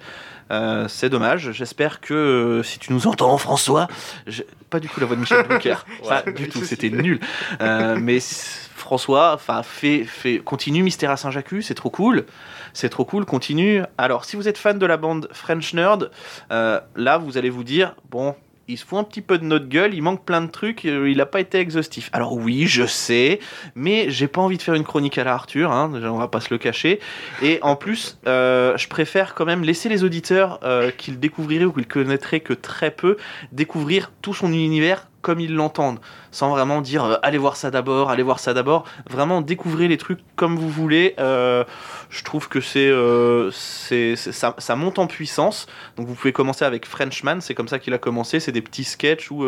[0.50, 1.52] Euh, c'est dommage.
[1.52, 3.88] J'espère que euh, si tu nous entends, François,
[4.26, 5.74] je- pas du tout la voix de Michel Bouquer,
[6.08, 6.64] pas du tout.
[6.64, 7.20] C'était nul.
[7.60, 12.24] Euh, mais François, enfin, fait, fait, continue Mystère à Saint-Jacques, c'est trop cool.
[12.72, 13.82] C'est trop cool, continue.
[13.98, 16.10] Alors, si vous êtes fan de la bande French Nerd,
[16.50, 18.34] là, vous allez vous dire, bon,
[18.68, 21.10] il se fout un petit peu de notre gueule, il manque plein de trucs, euh,
[21.10, 22.10] il n'a pas été exhaustif.
[22.12, 23.40] Alors oui, je sais,
[23.74, 26.40] mais j'ai pas envie de faire une chronique à la Arthur, hein, on va pas
[26.40, 27.00] se le cacher.
[27.42, 31.64] Et en plus, euh, je préfère quand même laisser les auditeurs euh, qui le découvriraient
[31.64, 33.16] ou qui le connaîtraient que très peu,
[33.52, 35.98] découvrir tout son univers comme ils l'entendent,
[36.30, 38.84] sans vraiment dire euh, allez voir ça d'abord, allez voir ça d'abord.
[39.10, 41.14] Vraiment découvrez les trucs comme vous voulez.
[41.18, 41.64] Euh,
[42.10, 45.66] je trouve que c'est, euh, ça, monte en puissance.
[45.96, 48.40] Donc vous pouvez commencer avec Frenchman, c'est comme ça qu'il a commencé.
[48.40, 49.44] C'est des petits sketchs où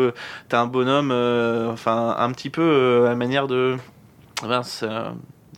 [0.49, 1.11] t'as un bonhomme,
[1.71, 3.77] enfin un petit peu à manière de,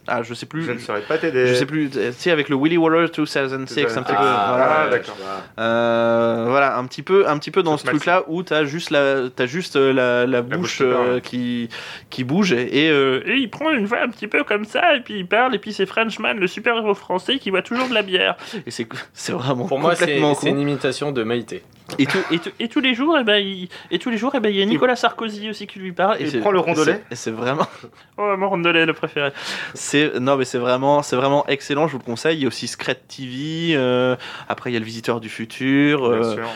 [0.07, 0.63] ah je sais plus.
[0.63, 1.47] Je ne saurais pas t'aider.
[1.47, 4.17] Je sais plus, tu sais, avec le Willy Waller 2006, un petit peu.
[4.17, 4.89] Ah, voilà.
[4.89, 5.17] d'accord.
[5.59, 9.29] Euh, voilà, un petit peu, un petit peu dans ce truc-là où t'as juste la,
[9.33, 11.69] t'as juste euh, la, la bouche bouche qui euh, qui,
[12.09, 15.01] qui bouge et, euh, et il prend une voix un petit peu comme ça et
[15.01, 17.93] puis il parle et puis c'est Frenchman, le super héros français qui boit toujours de
[17.93, 18.35] la bière
[18.65, 21.63] et c'est, c'est vraiment Pour moi, c'est une imitation de Maïté.
[21.99, 24.33] Et, tout- et, tout- et tous les jours, et ben il, et tous les jours,
[24.35, 26.59] et ben il y a Nicolas Sarkozy aussi qui lui parle et Il prend le
[26.59, 27.67] rondelet c'est- et c'est vraiment
[28.17, 29.31] oh mon rondelet le préféré.
[29.73, 32.37] C'est non mais c'est vraiment c'est vraiment excellent, je vous le conseille.
[32.37, 33.75] Il y a aussi Scred TV.
[33.75, 34.15] euh,
[34.49, 36.09] après il y a le Visiteur du futur.
[36.09, 36.49] Bien euh, sûr.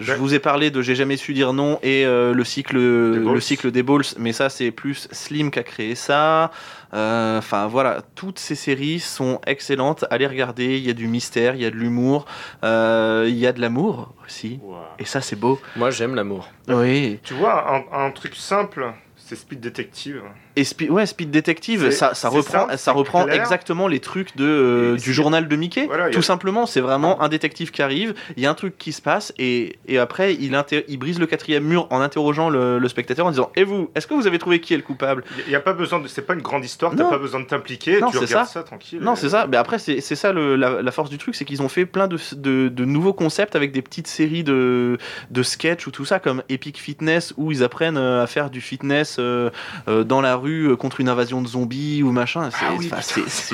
[0.00, 0.18] Je Ouais.
[0.18, 3.70] vous ai parlé de J'ai jamais su dire non et euh, le cycle le cycle
[3.70, 6.50] des balls, mais ça c'est plus Slim qui a créé ça.
[6.94, 10.04] Euh, Enfin voilà, toutes ces séries sont excellentes.
[10.10, 12.26] Allez regarder, il y a du mystère, il y a de l'humour,
[12.64, 14.60] euh, il y a de l'amour aussi.
[14.98, 15.60] Et ça c'est beau.
[15.76, 16.48] Moi, j'aime l'amour.
[16.68, 17.18] Oui.
[17.22, 20.22] Tu vois, un, un truc simple, c'est Speed Detective.
[20.56, 25.12] Et Spi- ouais, Speed Detective, ça, reprend, ça reprend exactement les trucs de, euh, du
[25.12, 25.84] journal de Mickey.
[25.86, 28.78] Voilà, Tout a- simplement, c'est vraiment un détective qui arrive, il y a un truc
[28.78, 32.48] qui se passe, et, et après, il, inter- il brise le quatrième mur en interrogeant
[32.48, 34.82] le, le spectateur en disant Et vous, est-ce que vous avez trouvé qui est le
[34.82, 35.24] coupable?
[35.46, 36.08] Il n'y a pas besoin de.
[36.08, 38.52] C'est pas une grande histoire, t'as pas besoin de t'impliquer, Non, tu c'est regardes ça.
[38.54, 39.00] ça, tranquille.
[39.02, 39.46] Non, et- c'est ça.
[39.46, 42.08] Mais après, c'est ça le- la, la force du truc, c'est qu'ils ont fait plein
[42.08, 44.96] de, de, de nouveaux concepts avec des petites séries de,
[45.30, 48.62] de sketchs ou tout ça, comme Epic Fitness, où ils apprennent euh, à faire du
[48.62, 49.50] fitness euh,
[49.86, 52.50] dans la rue euh, contre une invasion de zombies ou machin.
[52.50, 52.90] C'est Ah oui,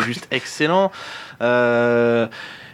[0.06, 0.90] juste excellent.
[1.40, 2.26] Euh,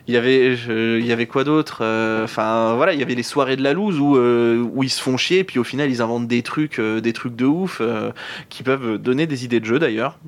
[0.07, 3.14] il y avait, je- il y avait quoi d'autre Euh, Enfin voilà, il y avait
[3.14, 5.90] les soirées de la loose où, euh, où ils se font chier, puis au final
[5.90, 8.11] ils inventent des trucs, euh, des trucs de ouf euh,
[8.48, 10.18] qui peuvent donner des idées de jeu d'ailleurs.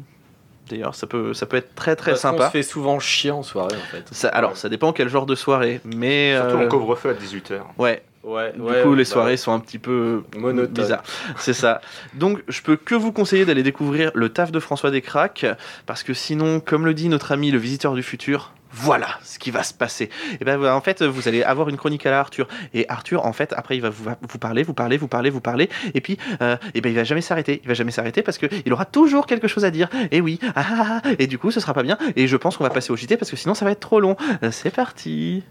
[0.69, 2.47] D'ailleurs, ça peut, ça peut être très très Parce sympa.
[2.47, 4.05] se fait souvent chier en soirée, en fait.
[4.13, 7.61] Ça- alors, ça dépend quel genre de soirée, mais Surtout euh, en couvre-feu à 18h.
[7.79, 8.03] ouais.
[8.23, 10.73] Ouais, Du ouais, coup, les bah, soirées sont un petit peu Monotones.
[10.75, 11.03] bizarres.
[11.39, 11.81] C'est ça.
[12.15, 15.47] Donc, je peux que vous conseiller d'aller découvrir le taf de François Descraques,
[15.87, 18.53] parce que sinon, comme le dit notre ami le visiteur du futur.
[18.73, 20.11] Voilà ce qui va se passer.
[20.41, 22.47] Et ben voilà, en fait, vous allez avoir une chronique à la Arthur.
[22.73, 25.41] Et Arthur, en fait, après, il va vous, vous parler, vous parler, vous parler, vous
[25.41, 25.69] parler.
[25.93, 27.61] Et puis, euh, et ben, il va jamais s'arrêter.
[27.65, 29.89] Il va jamais s'arrêter parce que il aura toujours quelque chose à dire.
[30.13, 31.09] Et oui, ah, ah, ah.
[31.19, 31.99] et du coup, ce sera pas bien.
[32.15, 33.99] Et je pense qu'on va passer au JT parce que sinon, ça va être trop
[33.99, 34.15] long.
[34.45, 35.43] Euh, C'est parti.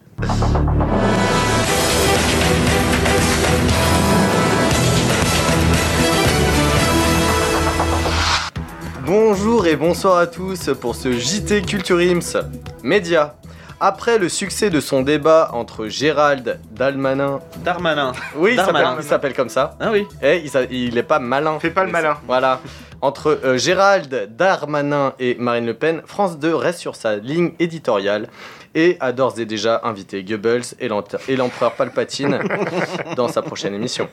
[9.06, 12.38] Bonjour et bonsoir à tous pour ce JT Culture Ims
[12.84, 13.36] Média.
[13.80, 18.12] Après le succès de son débat entre Gérald Dalmanin, Darmanin.
[18.36, 18.80] oui, il Darmanin.
[18.90, 20.06] s'appelle- il s'appelle comme ça, Ah oui.
[20.22, 21.60] et il, s'a- il est pas malin.
[21.60, 22.18] Fais pas le malin.
[22.28, 22.60] Voilà.
[23.02, 28.28] Entre euh, Gérald Darmanin et Marine Le Pen, France 2 reste sur sa ligne éditoriale
[28.76, 32.40] et a d'ores et déjà invité Goebbels et l'empereur Palpatine
[33.16, 34.10] dans sa prochaine émission.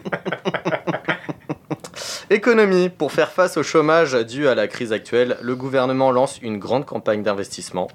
[2.31, 2.89] Économie.
[2.89, 6.85] Pour faire face au chômage dû à la crise actuelle, le gouvernement lance une grande
[6.85, 7.89] campagne d'investissement.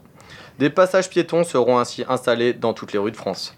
[0.59, 3.55] Des passages piétons seront ainsi installés dans toutes les rues de France.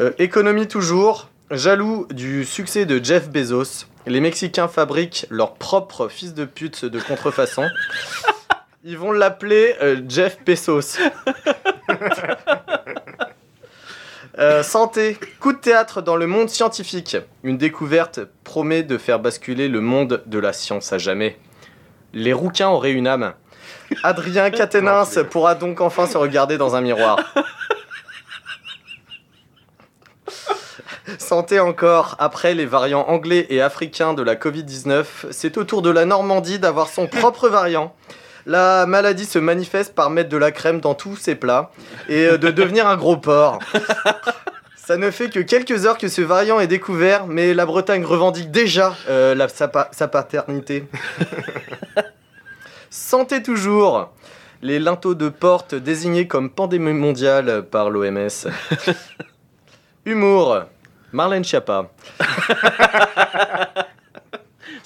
[0.00, 1.28] Euh, économie toujours.
[1.50, 7.00] Jaloux du succès de Jeff Bezos, les Mexicains fabriquent leur propre fils de pute de
[7.00, 7.66] contrefaçon.
[8.90, 10.98] Ils vont l'appeler euh, Jeff Pesos.
[14.38, 17.16] Euh, santé, coup de théâtre dans le monde scientifique.
[17.42, 21.36] Une découverte promet de faire basculer le monde de la science à jamais.
[22.12, 23.34] Les rouquins auraient une âme.
[24.04, 27.18] Adrien Quatennens pourra donc enfin se regarder dans un miroir.
[31.18, 35.90] Santé encore, après les variants anglais et africains de la Covid-19, c'est au tour de
[35.90, 37.92] la Normandie d'avoir son propre variant.
[38.48, 41.70] La maladie se manifeste par mettre de la crème dans tous ses plats
[42.08, 43.58] et euh, de devenir un gros porc.
[44.76, 48.50] Ça ne fait que quelques heures que ce variant est découvert, mais la Bretagne revendique
[48.50, 50.86] déjà euh, la- sa, pa- sa paternité.
[52.90, 54.10] Santé toujours
[54.62, 58.28] Les linteaux de porte désignés comme pandémie mondiale par l'OMS.
[60.06, 60.60] Humour
[61.12, 61.90] Marlène Schiappa.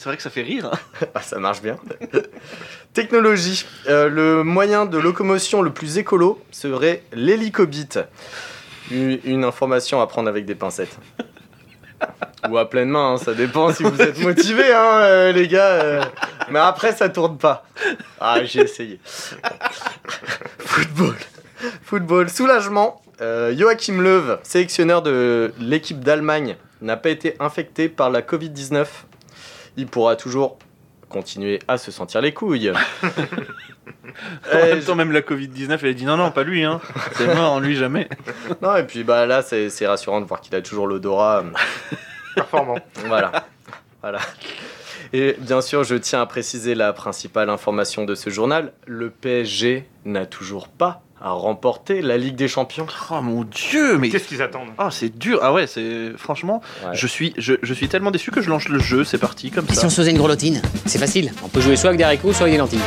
[0.02, 0.68] C'est vrai que ça fait rire.
[0.72, 1.06] hein.
[1.14, 1.76] Ah, ça marche bien.
[2.92, 3.64] Technologie.
[3.88, 8.00] Euh, le moyen de locomotion le plus écolo serait l'hélicobite.
[8.90, 10.98] Une, une information à prendre avec des pincettes.
[12.50, 15.68] Ou à pleine main, hein, ça dépend si vous êtes motivé, hein, euh, les gars.
[15.84, 16.02] euh.
[16.50, 17.64] Mais après, ça tourne pas.
[18.20, 18.98] Ah, j'ai essayé.
[20.58, 21.14] Football.
[21.84, 22.28] Football.
[22.28, 23.00] Soulagement.
[23.20, 28.84] Euh, Joachim Löw, sélectionneur de l'équipe d'Allemagne, n'a pas été infecté par la Covid-19.
[29.76, 30.58] Il pourra toujours
[31.08, 32.72] continuer à se sentir les couilles.
[34.52, 36.80] En Euh, même temps, même la Covid-19, elle a dit non, non, pas lui, hein.
[37.14, 38.08] C'est mort, en lui jamais.
[38.62, 41.44] Non, et puis bah là, c'est c'est rassurant de voir qu'il a toujours l'odorat.
[42.34, 42.78] Performant.
[43.06, 43.46] Voilà.
[44.02, 44.18] voilà.
[45.14, 48.72] Et bien sûr, je tiens à préciser la principale information de ce journal.
[48.86, 52.86] Le PSG n'a toujours pas à remporter la Ligue des Champions.
[53.10, 54.08] Oh mon dieu, mais.
[54.08, 54.68] Qu'est-ce qu'ils attendent?
[54.78, 55.38] Oh, c'est dur.
[55.42, 56.12] Ah ouais, c'est.
[56.16, 56.90] Franchement, Ouais.
[56.94, 59.64] je, suis, je, je suis tellement déçu que je lance le jeu, c'est parti, comme
[59.70, 60.60] Et si on se faisait une grelottine?
[60.86, 61.32] C'est facile.
[61.44, 62.80] On peut jouer soit avec des haricots, soit avec des lentilles.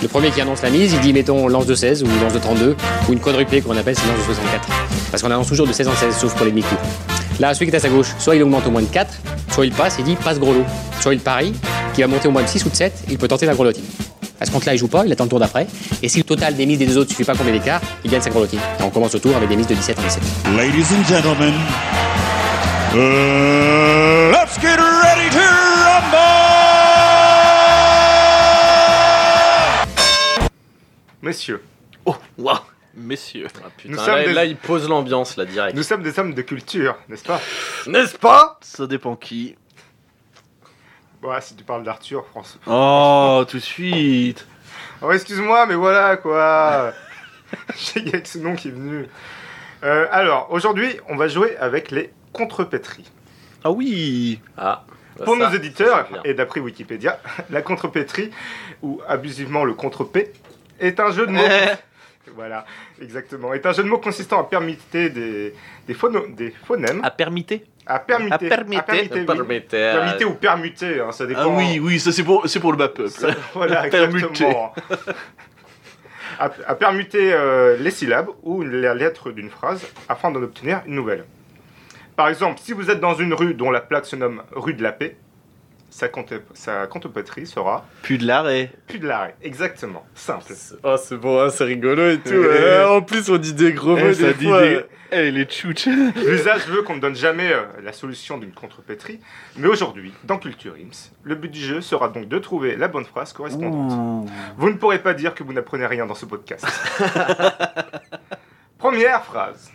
[0.00, 2.38] Le premier qui annonce la mise, il dit mettons lance de 16 ou lance de
[2.38, 2.76] 32
[3.08, 4.68] ou une quadruplée qu'on appelle c'est lance de 64.
[5.10, 6.80] Parce qu'on annonce toujours de 16 en 16 sauf pour les demi-coups.
[7.40, 9.12] Là, celui qui est à sa gauche, soit il augmente au moins de 4,
[9.50, 10.64] soit il passe, il dit passe gros lot.
[11.00, 11.52] Soit il parie,
[11.94, 13.84] qui va monter au moins de 6 ou de 7, il peut tenter la grelottine.
[14.42, 15.68] À ce compte-là, il joue pas, il attend le tour d'après.
[16.02, 18.20] Et si le total des mises des deux autres suffit pas combien d'écart, il gagne
[18.20, 18.58] sa grelottine.
[18.80, 20.22] Et on commence le tour avec des mises de 17 en 17.
[20.56, 21.54] Ladies and gentlemen,
[22.94, 25.38] Uh, let's get ready to
[28.82, 29.88] rumble!
[31.22, 31.62] Messieurs,
[32.04, 32.58] Oh, waouh
[32.94, 33.46] Messieurs.
[33.64, 35.74] Ah, putain, Nous sommes là, des- là, il pose l'ambiance, là, direct.
[35.74, 37.40] nous sommes des hommes de culture, n'est-ce pas?
[37.86, 38.58] N'est-ce pas?
[38.60, 39.54] Ça dépend qui.
[41.22, 42.58] Ouais, si tu parles d'Arthur, France.
[42.66, 44.46] Oh, tout de suite.
[45.00, 46.92] Oh, excuse-moi, mais voilà quoi.
[47.76, 49.06] J'ai avec ce nom qui est venu.
[49.84, 53.10] Euh, alors, aujourd'hui, on va jouer avec les contrepétries.
[53.64, 54.84] Ah oui Ah.
[55.18, 58.30] bah Pour ça, nos éditeurs, ça, et d'après Wikipédia, la contrepétrie,
[58.82, 60.32] ou abusivement le contre-P,
[60.80, 61.42] est un jeu de mots.
[62.34, 62.64] voilà,
[63.00, 63.52] exactement.
[63.52, 65.54] Est un jeu de mots consistant à permuter des,
[65.86, 67.00] des, phono- des phonèmes.
[67.04, 68.34] À permiter À permuter.
[68.34, 68.76] à permuter.
[68.78, 69.56] À permuter, oui.
[69.74, 71.40] Euh, Permuter ou permuter, hein, ça dépend.
[71.42, 73.10] Ah oui, oui, ça c'est pour, c'est pour le bas peuple.
[73.10, 74.26] Ça- voilà, Permuter.
[74.28, 74.74] exactement.
[76.38, 80.94] à, à permuter euh, les syllabes ou les lettres d'une phrase afin d'en obtenir une
[80.94, 81.24] nouvelle.
[82.16, 84.82] Par exemple, si vous êtes dans une rue dont la plaque se nomme rue de
[84.82, 85.16] la paix,
[85.92, 86.08] sa,
[86.54, 88.72] sa contrepétrie sera Plus de l'arrêt.
[88.86, 89.36] plus de l'arrêt.
[89.42, 90.04] Exactement.
[90.14, 90.54] Simple.
[90.82, 92.32] Oh, c'est bon, hein, c'est rigolo et tout.
[92.34, 92.86] Hein.
[92.88, 94.62] En plus, on dit des gros Eh, mots ça des dit fois.
[94.62, 94.80] des-
[95.14, 95.86] Eh, les tchouches.
[96.16, 99.20] L'usage veut qu'on ne donne jamais euh, la solution d'une contrepétrie,
[99.58, 103.04] mais aujourd'hui, dans Culture Ims, le but du jeu sera donc de trouver la bonne
[103.04, 103.92] phrase correspondante.
[103.92, 104.30] Ouh.
[104.56, 106.64] Vous ne pourrez pas dire que vous n'apprenez rien dans ce podcast.
[108.78, 109.70] Première phrase.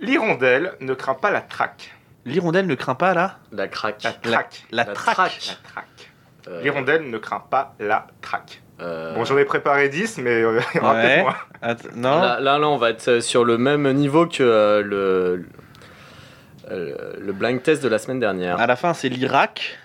[0.00, 1.93] L'hirondelle ne craint pas la traque.
[2.24, 3.38] L'hirondelle ne craint pas là?
[3.52, 4.02] La craque.
[4.02, 4.62] La traque.
[4.70, 5.14] La, La traque.
[5.14, 5.46] traque.
[5.64, 5.86] La traque.
[6.48, 8.62] Euh, L'hirondelle ne craint pas la traque.
[8.80, 11.02] euh, Bon, j'en ai préparé 10, mais euh, il y en aura Ouais.
[11.02, 11.34] peut-être moins.
[11.62, 12.20] Att- non?
[12.20, 15.46] Là, là, là, on va être euh, sur le même niveau que euh, le,
[17.20, 18.58] le blind test de la semaine dernière.
[18.60, 19.78] À la fin, c'est l'Irak?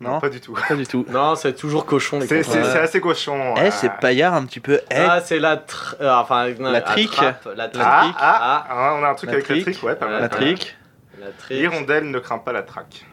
[0.00, 0.54] Non, Pas du tout.
[0.68, 1.06] pas du tout.
[1.10, 2.64] Non, c'est toujours cochon les C'est contrées.
[2.64, 3.54] c'est- c'est assez cochon.
[3.56, 3.70] Eh, Ah.
[3.70, 4.80] c'est paillard un petit peu.
[4.90, 5.94] Eh, Ah, c'est la tr...
[6.00, 7.12] enfin, non, La trique.
[7.12, 8.16] attrape, La Ah, trique.
[8.18, 9.64] ah, ah, on a un truc La avec trique.
[9.66, 10.20] la trique, ouais, pas mal.
[10.22, 10.76] la trique.
[11.22, 11.58] La trique.
[11.58, 13.06] L'hirondelle ne craint pas la traque.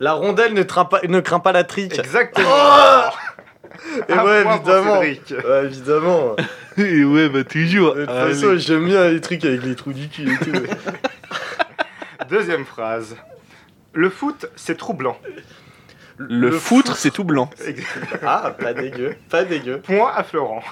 [0.00, 1.98] La rondelle ne, craint pas, ne craint pas la trique.
[1.98, 2.50] Exactement.
[4.08, 5.00] Et Un ouais, point pour évidemment.
[5.00, 5.30] Cédric.
[5.30, 6.36] Ouais, évidemment.
[6.76, 7.94] Eh ouais, bah toujours.
[7.94, 8.34] De toute Allez.
[8.34, 10.52] façon, j'aime bien les trucs avec les trous du cul et tout.
[12.28, 13.16] Deuxième phrase.
[13.92, 15.16] Le foot, c'est troublant.
[16.18, 17.48] le, foutre, c'est tout blanc.
[18.22, 19.16] ah, pas dégueu.
[19.30, 19.80] Pas dégueu.
[19.80, 20.62] Point à Florent.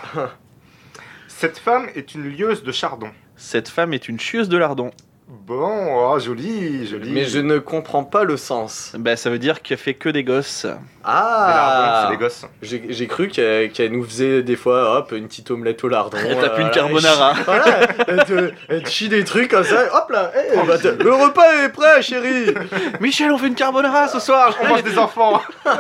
[1.29, 3.11] Cette femme est une lieuse de chardon.
[3.37, 4.91] Cette femme est une chieuse de lardon.
[5.35, 7.11] Bon, oh, joli, joli.
[7.11, 8.93] Mais je ne comprends pas le sens.
[8.99, 10.65] Bah, ça veut dire qu'elle fait que des gosses.
[10.67, 12.45] Mais là, Ah c'est des gosses.
[12.61, 16.19] J'ai cru qu'elle qu'elle nous faisait des fois, hop, une petite omelette au lardon.
[16.23, 17.31] Elle tape une euh, carbonara.
[17.31, 20.55] elle chie- Voilà, elle te, elle te chie des trucs comme ça, hop là, eh,
[20.67, 22.53] bah, le repas est prêt, chérie
[23.01, 24.55] Michel, on fait une carbonara ce soir.
[24.63, 25.41] On mange des enfants.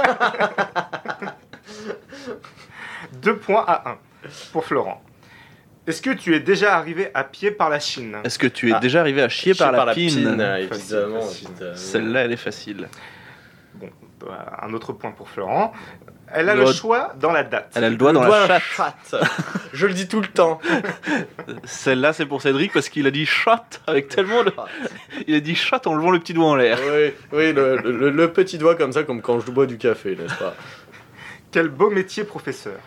[3.20, 3.96] Deux points à un
[4.52, 5.02] pour Florent.
[5.86, 8.16] Est-ce que tu es déjà arrivé à pied par la Chine?
[8.24, 8.78] Est-ce que tu es Ah.
[8.78, 11.20] déjà arrivé à chier par, la, pine, évidemment.
[11.74, 12.88] Celle-là, elle est facile.
[13.74, 13.88] Bon,
[14.20, 15.72] bah, un autre point pour Florent.
[16.34, 17.72] Elle a Le- le choix dans la date.
[17.74, 18.94] Elle a le doigt dans Le la doigt chatte.
[19.10, 19.24] chatte.
[19.74, 20.60] Je le dis tout le temps.
[21.64, 23.50] Celle-là, c'est pour Cédric parce qu'il a dit shot
[23.86, 24.52] avec tellement de...
[25.26, 26.78] Il a dit shot en levant le petit doigt en l'air.
[26.80, 30.16] Oui, oui le, le- le petit doigt comme ça, comme quand je bois du café,
[30.16, 30.54] n'est-ce pas?
[31.50, 32.78] Quel beau métier, professeur.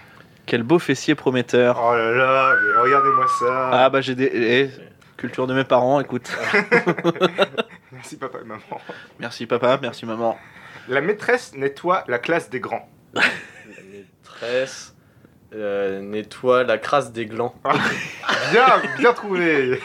[0.45, 1.79] Quel beau fessier prometteur.
[1.83, 3.69] Oh là là, mais regardez-moi ça.
[3.71, 4.29] Ah bah j'ai des...
[4.33, 4.69] eh,
[5.17, 6.29] culture de mes parents, écoute.
[7.91, 8.61] Merci papa et maman.
[9.19, 10.37] Merci papa, merci maman.
[10.89, 12.87] La maîtresse nettoie la classe des grands.
[13.13, 13.21] La
[13.91, 14.93] maîtresse
[15.55, 17.55] euh, nettoie la crasse des glands.
[18.51, 18.65] Bien,
[18.99, 19.79] bien trouvé.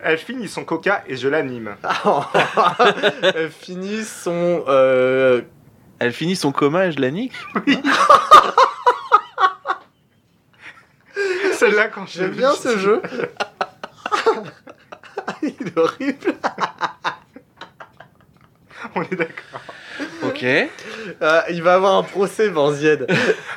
[0.00, 1.74] Elle finit son coca et je l'anime.
[3.34, 4.64] Elle finit son.
[4.68, 5.42] euh,
[5.98, 7.34] Elle finit son coma et je la nique
[11.86, 13.00] Quand J'aime bien ce jeu.
[15.42, 16.34] Il est horrible.
[18.94, 19.60] On est d'accord.
[20.22, 20.44] Ok.
[21.20, 23.06] Ah, il va avoir un procès, Banzied.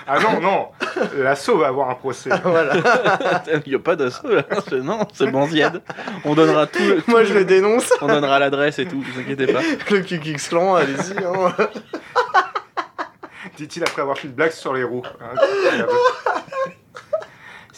[0.07, 0.67] Ah non, non.
[1.15, 2.31] L'assaut va avoir un procès.
[2.43, 2.73] voilà.
[3.65, 4.43] Il n'y a pas d'assaut là.
[4.67, 5.81] C'est- Non, c'est Banzied.
[6.25, 6.79] On donnera tout.
[6.81, 7.93] le- Moi, je le dénonce.
[8.01, 9.61] On donnera l'adresse et tout, vous inquiétez pas.
[9.91, 11.23] Le QX Clan, allez-y.
[11.23, 11.53] hein.
[13.57, 15.03] Dit-il après avoir fait une blague sur les roues.
[15.21, 15.91] Incroyable.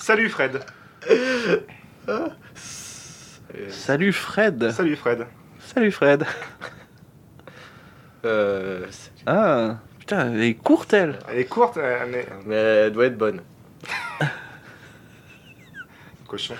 [0.03, 0.59] Salut Fred.
[3.69, 4.71] Salut Fred.
[4.71, 5.27] Salut Fred.
[5.59, 6.25] Salut Fred.
[8.25, 8.85] Euh,
[9.25, 11.19] Ah, putain, elle est courte elle.
[11.29, 13.43] Elle est courte, euh, mais mais elle doit être bonne.
[16.27, 16.55] cochon.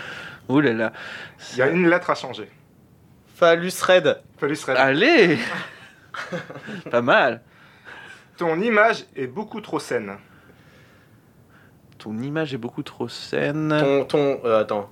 [0.47, 0.93] Ouh là là.
[1.51, 2.49] Il y a une lettre à changer.
[3.35, 4.21] Phallus Red.
[4.39, 4.77] Salut Fred.
[4.77, 5.37] Allez
[6.89, 7.41] Pas mal.
[8.37, 10.17] Ton image est beaucoup trop saine.
[12.03, 13.73] Ton image est beaucoup trop saine.
[13.79, 14.03] Ton.
[14.03, 14.89] ton euh, attends.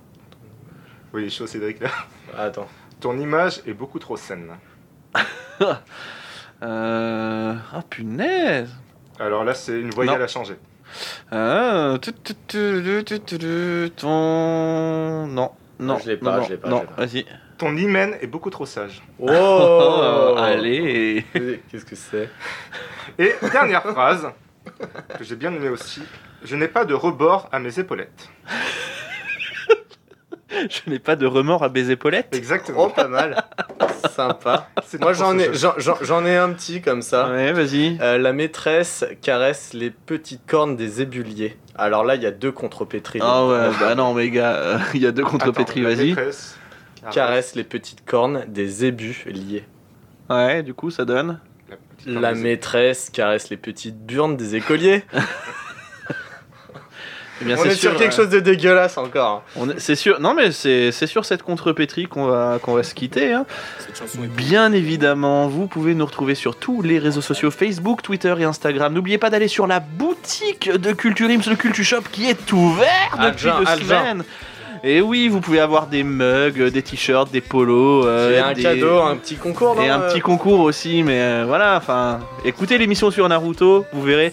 [1.12, 1.90] Oui, chaud Cédric là.
[2.38, 2.66] Attends.
[3.00, 4.48] Ton image est beaucoup trop saine.
[6.62, 7.54] Euh...
[7.72, 8.72] Ah punaise
[9.18, 10.24] Alors là, c'est une voyelle Non.
[10.24, 10.54] à changer.
[11.32, 15.26] Ah, tu, tu, tu, tu, tu, tu, tu, ton...
[15.26, 17.26] Non, non, Je l'ai pas, non, je l'ai pas, non, je l'ai vas-y.
[17.58, 19.02] Ton hymen est beaucoup trop sage.
[19.18, 22.30] Oh Allez Qu'est-ce que c'est?
[23.18, 24.28] Et dernière phrase,
[25.18, 26.02] que j'ai bien aimée aussi.
[26.44, 28.28] Je n'ai pas de rebord à mes épaulettes.
[30.68, 32.84] Je n'ai pas de remords à baiser Paulette Exactement.
[32.84, 33.42] Oh, pas mal.
[34.14, 34.68] Sympa.
[35.00, 37.30] Moi, j'en ai, j'en- un petit comme ça.
[37.30, 37.98] Ouais, vas-y.
[38.00, 41.56] Euh, la maîtresse caresse les petites cornes des ébuliers.
[41.74, 43.20] Alors là, il y a deux contrepétries.
[43.22, 45.94] Ah ouais, bah non, mais gars, euh, il y a deux contre Attends, Pétri, la
[45.94, 46.08] vas-y.
[46.08, 46.56] maîtresse
[47.10, 49.64] Caresse les petites cornes des ébus liés.
[50.30, 51.40] Ouais, du coup, ça donne.
[52.06, 55.04] La, maîtresse caresse les petites burnes des écoliers.
[57.40, 59.42] Eh bien, On c'est est sur sûr, quelque euh, chose de dégueulasse encore.
[59.78, 63.32] C'est sûr, non mais c'est c'est sur cette contrepétrie qu'on va, qu'on va se quitter.
[63.32, 63.46] hein.
[64.36, 68.92] Bien évidemment, vous pouvez nous retrouver sur tous les réseaux sociaux Facebook, Twitter et Instagram.
[68.94, 73.16] N'oubliez pas d'aller sur la boutique de Culture Ims, le Culture Shop qui est ouvert
[73.20, 73.84] depuis Algin, deux Algin.
[73.86, 74.24] semaines.
[74.84, 78.62] Et oui, vous pouvez avoir des mugs, des t-shirts, des polos, euh, J'ai un des-
[78.62, 79.80] cadeau, un petit concours.
[79.80, 84.02] et un euh petit concours aussi, mais euh, voilà, enfin, écoutez l'émission sur Naruto, vous
[84.02, 84.32] verrez.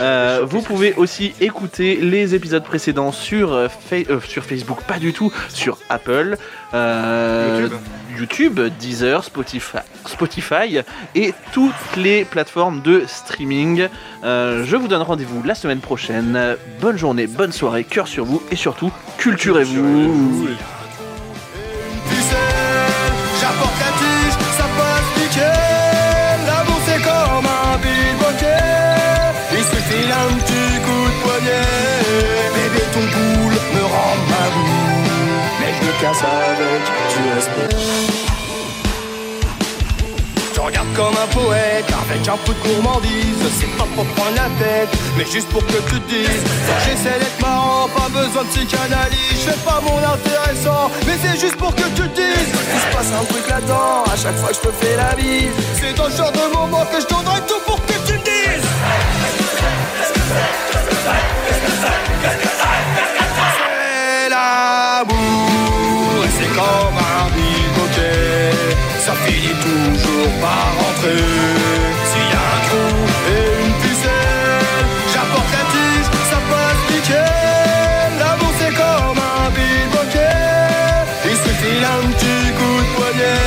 [0.00, 4.98] Euh, vous pouvez aussi écouter les épisodes précédents sur, euh, Fa- euh, sur Facebook, pas
[4.98, 6.38] du tout, sur Apple,
[6.72, 7.78] euh, YouTube.
[8.18, 10.80] YouTube, Deezer, Spotify,
[11.14, 13.88] et toutes les plateformes de streaming.
[14.24, 16.56] Euh, je vous donne rendez-vous la semaine prochaine.
[16.80, 20.48] Bonne journée, bonne soirée, cœur sur vous et surtout, culturez-vous.
[40.94, 43.42] Comme un poète avec un peu de gourmandise.
[43.58, 46.42] C'est pas pour prendre la tête, mais juste pour que tu te dises.
[46.84, 49.34] J'essaie d'être marrant, pas besoin de psychanalyse.
[49.34, 52.50] Je fais pas mon intéressant, mais c'est juste pour que tu te dises.
[52.74, 55.52] Il se passe un truc là-dedans, à chaque fois que je te fais la bise.
[55.74, 58.66] C'est dans ce genre de moment que je donnerai tout pour que tu me dises.
[63.56, 67.49] C'est l'amour, et c'est comme un.
[69.30, 71.22] Ça finit toujours par rentrer.
[72.10, 72.90] S'il y a un trou
[73.30, 74.66] et une pucelle,
[75.12, 78.10] j'apporte la tige, ça passe nickel.
[78.18, 80.46] L'amour c'est comme un bilboquet.
[81.30, 83.46] Il suffit d'un petit coup de poignet.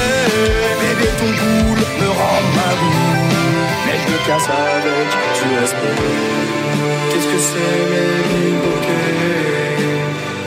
[0.82, 3.66] Bébé, ton boule me rend ma boule.
[3.86, 6.12] Mais je me casse avec, tu respectes.
[7.10, 9.04] Qu'est-ce que c'est les bilboquets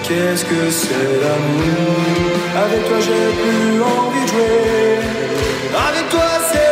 [0.07, 2.37] Qu'est-ce que c'est l'amour?
[2.65, 5.16] Avec toi j'ai plus envie de jouer
[5.77, 6.67] Avec toi c'est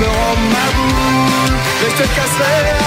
[0.01, 1.57] me rend ma boule.
[1.81, 2.84] Je te casserai